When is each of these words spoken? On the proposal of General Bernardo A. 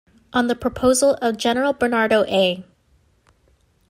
On 0.33 0.47
the 0.47 0.55
proposal 0.55 1.13
of 1.21 1.37
General 1.37 1.73
Bernardo 1.73 2.23
A. 2.23 2.65